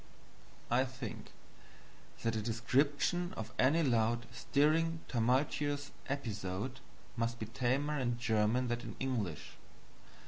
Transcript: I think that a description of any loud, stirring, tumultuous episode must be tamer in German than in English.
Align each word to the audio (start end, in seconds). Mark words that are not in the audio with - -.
I 0.71 0.83
think 0.83 1.31
that 2.23 2.35
a 2.35 2.41
description 2.41 3.35
of 3.37 3.53
any 3.59 3.83
loud, 3.83 4.25
stirring, 4.31 5.01
tumultuous 5.07 5.91
episode 6.09 6.79
must 7.15 7.37
be 7.37 7.45
tamer 7.45 7.99
in 7.99 8.17
German 8.17 8.67
than 8.67 8.79
in 8.81 8.95
English. 8.99 9.57